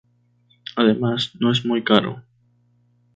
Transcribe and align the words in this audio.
Además, 0.77 1.33
no 1.39 1.51
es 1.51 1.63
muy 1.63 1.83
caro. 1.83 2.23